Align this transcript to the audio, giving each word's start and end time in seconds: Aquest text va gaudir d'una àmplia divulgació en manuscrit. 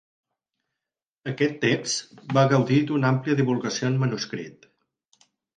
Aquest 1.31 1.59
text 1.67 2.25
va 2.39 2.47
gaudir 2.55 2.81
d'una 2.89 3.13
àmplia 3.13 3.41
divulgació 3.43 3.93
en 3.93 4.03
manuscrit. 4.07 4.71